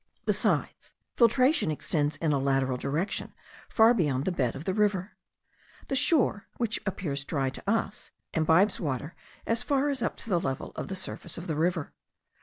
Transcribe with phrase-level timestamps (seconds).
[0.25, 3.33] Besides, filtration extends in a lateral direction
[3.69, 5.11] far beyond the bed of the river.
[5.89, 9.13] The shore, which appears dry to us, imbibes water
[9.45, 11.93] as far up as to the level of the surface of the river.